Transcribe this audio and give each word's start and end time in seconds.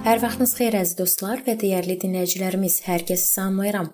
Hər 0.00 0.16
vaxtınız 0.22 0.52
xeyir 0.56 0.74
əziz 0.78 0.96
dostlar 0.96 1.42
və 1.44 1.58
dəyərli 1.60 1.98
dinləyicilərimiz. 2.00 2.78
Hər 2.86 3.02
kəsi 3.10 3.26
salamlayıram. 3.34 3.90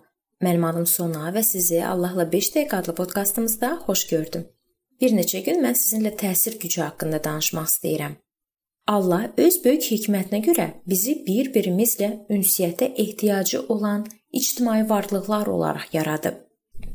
Mənim 0.46 0.66
adım 0.68 0.84
Sona 0.86 1.32
və 1.34 1.42
sizi 1.42 1.80
Allahla 1.82 2.28
5 2.30 2.50
dəqiqə 2.54 2.78
adlı 2.78 2.94
podkastımızda 3.00 3.70
xoş 3.88 4.04
gördüm. 4.12 4.44
Bir 5.00 5.16
neçə 5.18 5.42
gün 5.42 5.58
mən 5.64 5.74
sizinlə 5.74 6.14
təsir 6.20 6.60
gücü 6.62 6.84
haqqında 6.84 7.18
danışmaq 7.24 7.66
istəyirəm. 7.72 8.14
Allah 8.86 9.26
öz 9.34 9.58
böyük 9.64 9.90
hikmətinə 9.96 10.42
görə 10.46 10.68
bizi 10.86 11.16
bir-birimizlə 11.26 12.12
ünsiyyətə 12.30 12.92
ehtiyacı 12.94 13.66
olan 13.66 14.06
ictimai 14.32 14.88
varlıqlar 14.88 15.50
olaraq 15.50 15.90
yaradıb. 15.98 16.38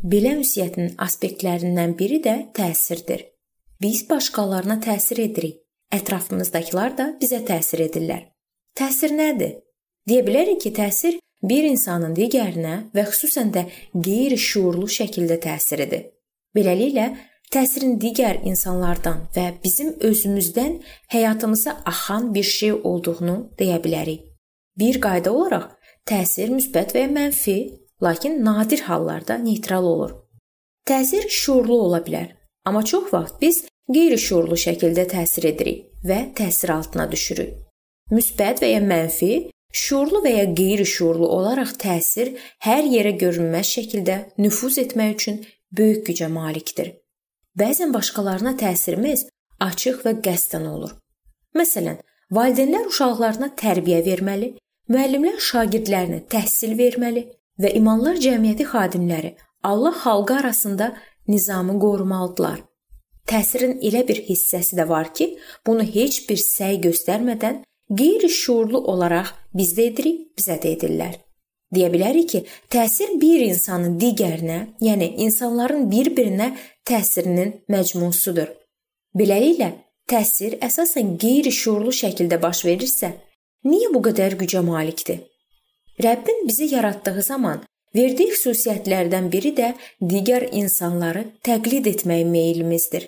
Belə 0.08 0.38
ünsiyyətin 0.40 0.96
aspektlərindən 0.96 2.00
biri 2.00 2.24
də 2.24 2.38
təsirdir. 2.56 3.28
Biz 3.82 4.08
başqalarına 4.10 4.80
təsir 4.80 5.20
edirik. 5.28 5.60
Ətrafımızdakılar 5.92 6.96
da 6.98 7.14
bizə 7.20 7.44
təsir 7.44 7.90
edirlər. 7.92 8.31
Təsir 8.78 9.12
nədir? 9.16 9.58
Deyə 10.08 10.24
bilərik 10.26 10.62
ki, 10.64 10.72
təsir 10.74 11.18
bir 11.44 11.66
insanın 11.68 12.14
digərinə 12.16 12.76
və 12.96 13.04
xüsusən 13.10 13.52
də 13.56 13.66
qeyri-şuurlu 13.94 14.88
şəkildə 14.90 15.38
təsiridir. 15.44 16.08
Beləliklə, 16.56 17.08
təsirin 17.52 17.98
digər 18.00 18.42
insanlardan 18.48 19.26
və 19.36 19.46
bizim 19.64 19.94
özümüzdən 20.10 20.78
həyatımıza 21.14 21.78
axan 21.86 22.34
bir 22.34 22.48
şey 22.48 22.74
olduğunu 22.74 23.38
deyə 23.60 23.80
bilərik. 23.84 24.24
Bir 24.80 25.02
qayda 25.04 25.34
olaraq 25.36 25.68
təsir 26.08 26.52
müsbət 26.56 26.96
və 26.96 27.06
ya 27.06 27.10
mənfi, 27.12 27.58
lakin 28.02 28.40
nadir 28.46 28.86
hallarda 28.88 29.38
neytral 29.38 29.84
olur. 29.84 30.14
Təsir 30.88 31.28
şuurlu 31.30 31.82
ola 31.88 32.00
bilər, 32.06 32.32
amma 32.66 32.84
çox 32.84 33.12
vaxt 33.14 33.42
biz 33.42 33.66
qeyri-şuurlu 33.92 34.58
şəkildə 34.66 35.06
təsir 35.12 35.50
edirik 35.52 35.92
və 36.08 36.24
təsir 36.40 36.72
altına 36.74 37.12
düşürük. 37.12 37.71
Müsbət 38.12 38.60
və 38.64 38.74
ya 38.74 38.82
mənfi, 38.84 39.34
şuurlu 39.72 40.20
və 40.26 40.32
ya 40.36 40.48
qeyri-şuurlu 40.56 41.28
olaraq 41.32 41.78
təsir 41.80 42.34
hər 42.66 42.84
yerə 42.84 43.14
görünməz 43.22 43.70
şəkildə 43.78 44.18
nüfuz 44.38 44.78
etmək 44.84 45.14
üçün 45.16 45.38
böyük 45.78 46.04
gücə 46.10 46.28
malikdir. 46.32 46.92
Bəzən 47.60 47.94
başqalarına 47.96 48.58
təsirimiz 48.60 49.28
açıq 49.64 50.04
və 50.06 50.18
qəsdən 50.26 50.68
olur. 50.68 50.92
Məsələn, 51.56 52.02
valideynlər 52.32 52.90
uşaqlarına 52.92 53.52
tərbiyə 53.62 54.02
verməli, 54.06 54.54
müəllimlər 54.92 55.40
şagirdlərinə 55.48 56.26
təhsil 56.32 56.76
verməli 56.80 57.26
və 57.62 57.72
imanlar 57.80 58.20
cəmiyyəti 58.24 58.68
xadimləri 58.74 59.36
Allah 59.64 59.96
xalqı 60.04 60.36
arasında 60.36 60.94
nizamı 61.28 61.80
qorumalıdırlar. 61.80 62.62
Təsirin 63.28 63.78
elə 63.88 64.02
bir 64.08 64.20
hissəsi 64.28 64.76
də 64.76 64.88
var 64.90 65.14
ki, 65.14 65.38
bunu 65.68 65.84
heç 65.84 66.24
bir 66.30 66.40
səy 66.42 66.82
göstərmədən 66.88 67.62
qeyri-şuurlu 67.98 68.80
olaraq 68.94 69.34
biz 69.54 69.76
də 69.78 69.90
edirik, 69.92 70.24
bizə 70.38 70.58
də 70.62 70.76
edirlər. 70.76 71.20
Deyə 71.72 71.88
bilərik 71.94 72.28
ki, 72.32 72.42
təsir 72.72 73.14
bir 73.22 73.46
insanın 73.46 73.96
digərinə, 74.00 74.60
yəni 74.84 75.14
insanların 75.26 75.88
bir-birinə 75.92 76.52
təsirinin 76.88 77.54
məcmusudur. 77.72 78.50
Beləliklə, 79.16 79.72
təsir 80.12 80.58
əsasən 80.68 81.16
qeyri-şuurlu 81.22 81.94
şəkildə 81.96 82.42
baş 82.44 82.66
verirsə, 82.68 83.14
niyə 83.64 83.92
bu 83.94 84.04
qədər 84.08 84.36
gücə 84.42 84.64
malikdir? 84.68 85.22
Rəbbin 86.04 86.48
bizi 86.48 86.68
yaratdığı 86.74 87.24
zaman 87.24 87.64
verdiyi 87.96 88.34
xüsusiyyətlərdən 88.36 89.32
biri 89.32 89.54
də 89.56 89.74
digər 90.02 90.48
insanları 90.52 91.26
təqlid 91.48 91.88
etmək 91.94 92.26
meylimizdir. 92.28 93.08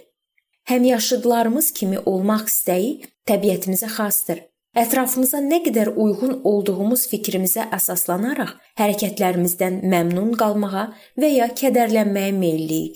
Həmyaşıdlarımız 0.71 1.71
kimi 1.75 1.99
olmaq 1.99 2.47
istəyi 2.47 2.91
təbiətimizə 3.27 3.89
xasdır. 3.97 4.43
Ətrafımıza 4.73 5.37
nə 5.45 5.59
qədər 5.67 5.91
uyğun 6.01 6.39
olduğumuz 6.49 7.03
fikrimizə 7.11 7.67
əsaslanaraq 7.77 8.55
hərəkətlərimizdən 8.79 9.83
məmnun 9.91 10.31
qalmağa 10.39 10.87
və 11.21 11.29
ya 11.29 11.47
kədərlənməyə 11.59 12.31
meylliyik. 12.33 12.95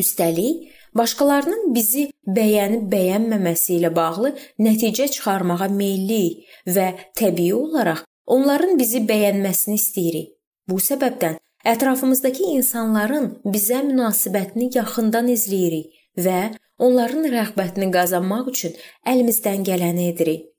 Üstəlik, 0.00 0.66
başqalarının 1.00 1.72
bizi 1.72 2.04
bəyənib 2.36 2.84
bəyənməməsi 2.92 3.78
ilə 3.78 3.94
bağlı 3.96 4.34
nəticə 4.66 5.08
çıxarmağa 5.14 5.70
meylliyik 5.72 6.44
və 6.76 6.86
təbii 7.16 7.56
olaraq 7.56 8.04
onların 8.36 8.76
bizi 8.78 9.00
bəyənməsini 9.08 9.80
istəyirik. 9.80 10.36
Bu 10.68 10.82
səbəbdən 10.84 11.40
ətrafımızdakı 11.72 12.52
insanların 12.58 13.32
bizə 13.48 13.80
münasibətini 13.88 14.68
yaxından 14.76 15.32
izləyirik 15.32 15.96
və 16.26 16.38
onların 16.76 17.24
rəğbətini 17.32 17.88
qazanmaq 17.96 18.52
üçün 18.52 18.76
əlimizdən 19.08 19.64
gələni 19.64 20.10
edirik. 20.12 20.50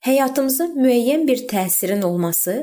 Həyatımıza 0.00 0.64
müəyyən 0.80 1.26
bir 1.28 1.42
təsirin 1.48 2.02
olması 2.02 2.54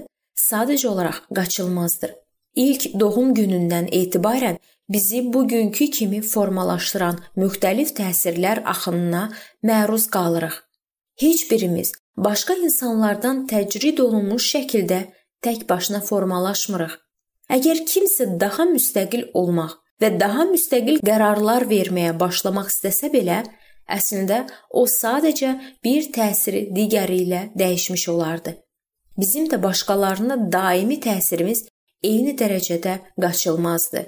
sadəcə 0.41 0.87
olaraq 0.87 1.19
qaçılmazdır. 1.37 2.15
İlk 2.55 2.85
doğum 2.99 3.33
günündən 3.37 3.91
etibarən 3.93 4.57
bizi 4.89 5.21
bugünkü 5.33 5.89
kimi 5.97 6.21
formalaşdıran 6.21 7.19
müxtəlif 7.37 7.93
təsirlər 7.99 8.63
axınına 8.73 9.23
məruz 9.63 10.09
qalırıq. 10.15 10.55
Heç 11.21 11.51
birimiz 11.51 11.91
başqa 12.17 12.55
insanlardan 12.55 13.45
təcrid 13.51 14.01
olunmuş 14.01 14.49
şəkildə 14.55 15.01
tək 15.45 15.69
başına 15.69 16.01
formalaşmırıq. 16.09 16.95
Əgər 17.53 17.83
kimsə 17.91 18.31
daha 18.39 18.65
müstəqil 18.71 19.29
olmaq 19.33 19.77
və 20.01 20.09
daha 20.19 20.49
müstəqil 20.49 21.03
qərarlar 21.05 21.69
verməyə 21.69 22.17
başlamaq 22.19 22.73
istəsə 22.73 23.13
belə, 23.13 23.43
Əslində 23.87 24.43
o 24.69 24.83
sadəcə 24.91 25.53
bir 25.83 26.09
təsiri 26.15 26.67
digəri 26.75 27.21
ilə 27.23 27.41
dəyişmiş 27.55 28.09
olardı. 28.13 28.57
Bizim 29.17 29.47
də 29.49 29.61
başqalarına 29.63 30.37
daimi 30.51 30.99
təsirimiz 31.01 31.63
eyni 32.03 32.35
dərəcədə 32.37 32.99
qaçılmazdı. 33.21 34.03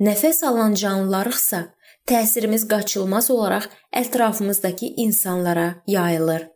Nəfəs 0.00 0.44
alan 0.46 0.74
canlılarıqsa 0.74 1.60
təsirimiz 2.08 2.68
qaçılmaz 2.68 3.30
olaraq 3.30 3.68
ətrafımızdakı 3.92 4.86
insanlara 5.04 5.82
yayılır. 5.86 6.48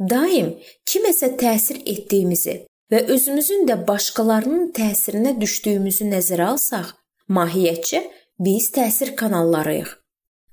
Daim 0.00 0.54
kiməsə 0.88 1.34
təsir 1.40 1.82
etdiyimizi 1.84 2.54
və 2.92 3.02
özümüzün 3.14 3.66
də 3.68 3.76
başqalarının 3.88 4.70
təsirinə 4.76 5.34
düşdüyümüzü 5.40 6.08
nəzərə 6.14 6.46
alsaq, 6.54 6.94
mahiyyətcə 7.28 8.04
biz 8.40 8.70
təsir 8.76 9.16
kanallarıyıq. 9.16 9.99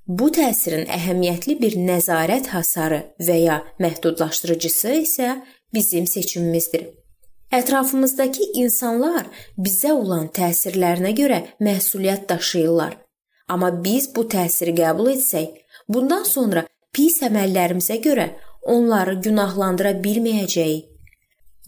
Bu 0.08 0.30
təsirin 0.32 0.86
əhəmiyyətli 0.88 1.58
bir 1.60 1.74
nəzarət 1.84 2.46
hasarı 2.54 3.02
və 3.20 3.34
ya 3.42 3.56
məhdudlaşdırıcısı 3.84 4.94
isə 5.02 5.34
bizim 5.74 6.06
seçimimizdir. 6.06 6.86
Ətrafımızdakı 7.52 8.46
insanlar 8.62 9.28
bizə 9.58 9.92
olan 9.92 10.30
təsirlərinə 10.38 11.12
görə 11.16 11.42
məsuliyyət 11.60 12.24
daşıyırlar. 12.28 12.96
Amma 13.48 13.70
biz 13.84 14.08
bu 14.16 14.24
təsiri 14.32 14.74
qəbul 14.80 15.12
etsək, 15.12 15.52
bundan 15.88 16.24
sonra 16.24 16.64
pis 16.92 17.20
əməllərimizə 17.28 18.00
görə 18.04 18.30
onları 18.64 19.18
günahlandıra 19.28 19.92
bilməyəcəyik. 20.04 20.88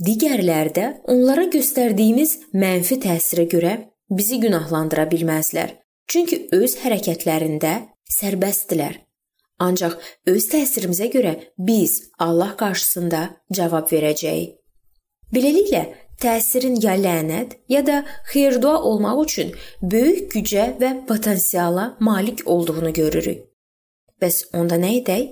Digərləri 0.00 0.72
də 0.76 0.86
onlara 1.12 1.44
göstərdiyimiz 1.52 2.36
mənfi 2.56 3.00
təsirə 3.04 3.44
görə 3.52 3.76
bizi 4.08 4.40
günahlandıra 4.40 5.04
bilməzlər. 5.12 5.76
Çünki 6.08 6.46
öz 6.56 6.76
hərəkətlərində 6.80 7.74
sərbəstdilər. 8.18 8.98
Ancaq 9.60 9.98
öz 10.32 10.44
təsirimizə 10.52 11.10
görə 11.12 11.34
biz 11.58 12.12
Allah 12.18 12.54
qarşısında 12.60 13.20
cavab 13.56 13.90
verəcəyik. 13.92 14.56
Beləliklə, 15.30 15.82
təsirin 16.20 16.78
ya 16.82 16.96
lənət, 16.98 17.58
ya 17.68 17.84
da 17.86 18.00
xeyir-dua 18.32 18.80
olmaq 18.88 19.20
üçün 19.24 19.52
böyük 19.82 20.32
gücə 20.34 20.64
və 20.80 20.90
potensiala 21.06 21.94
malik 22.00 22.42
olduğunu 22.46 22.92
görürük. 22.92 23.44
Bəs 24.20 24.42
onda 24.56 24.80
nə 24.80 24.96
edək? 25.00 25.28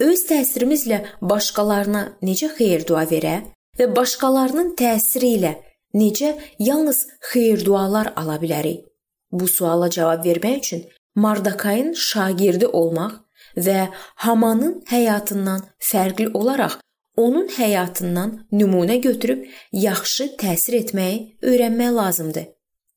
Öz 0.00 0.20
təsirimizlə 0.28 1.00
başqalarına 1.32 2.04
necə 2.26 2.50
xeyir-dua 2.56 3.06
verə 3.10 3.40
və 3.78 3.88
başqalarının 3.96 4.74
təsiri 4.78 5.34
ilə 5.38 5.56
necə 5.94 6.36
yalnız 6.58 7.06
xeyir-dualar 7.32 8.12
ala 8.16 8.38
bilərik? 8.42 8.86
Bu 9.32 9.48
suala 9.48 9.90
cavab 9.90 10.24
vermək 10.26 10.56
üçün 10.58 10.86
Mardakayın 11.14 11.92
şagirdi 11.92 12.66
olmaq 12.66 13.18
və 13.56 13.88
Hamanın 14.24 14.78
həyatından 14.90 15.64
fərqli 15.78 16.30
olaraq 16.34 16.78
onun 17.16 17.48
həyatından 17.56 18.36
nümunə 18.52 19.00
götürüb 19.02 19.44
yaxşı 19.72 20.30
təsir 20.42 20.78
etməyi 20.82 21.18
öyrənmək 21.42 21.92
lazımdır. 21.98 22.46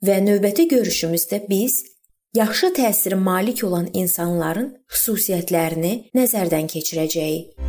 Və 0.03 0.19
növbəti 0.27 0.67
görüşümüzdə 0.75 1.43
biz 1.49 1.81
yaxşı 2.37 2.73
təsirə 2.79 3.19
malik 3.29 3.63
olan 3.67 3.89
insanların 3.93 4.73
xüsusiyyətlərini 4.93 5.93
nəzərdən 6.17 6.69
keçirəcəyik. 6.75 7.62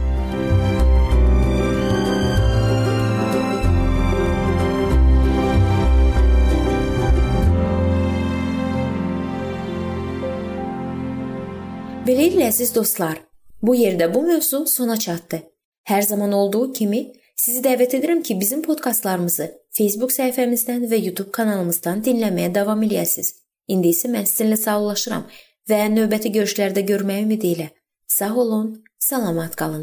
Beləliklə 12.05 12.51
əziz 12.51 12.75
dostlar, 12.75 13.19
bu 13.65 13.75
yerdə 13.75 14.11
bu 14.15 14.23
mövzu 14.27 14.67
sona 14.69 14.97
çatdı. 14.97 15.39
Hər 15.89 16.03
zaman 16.03 16.33
olduğu 16.33 16.73
kimi 16.73 17.01
Sizi 17.35 17.61
dəvət 17.65 17.97
edirəm 17.99 18.21
ki, 18.23 18.37
bizim 18.41 18.61
podkastlarımızı 18.63 19.49
Facebook 19.75 20.13
səhifəmizdən 20.15 20.87
və 20.91 21.01
YouTube 21.01 21.33
kanalımızdan 21.35 22.05
dinləməyə 22.07 22.53
davam 22.55 22.85
eləyəsiniz. 22.87 23.33
İndi 23.75 23.91
isə 23.91 24.11
mən 24.13 24.29
sizinlə 24.31 24.59
sağollaşıram 24.61 25.27
və 25.71 25.81
növbəti 25.97 26.31
görüşlərdə 26.37 26.87
görməyə 26.87 27.27
ümidi 27.27 27.51
ilə. 27.57 27.67
Sağ 28.07 28.31
olun, 28.45 28.71
salamat 29.03 29.59
qalın. 29.59 29.83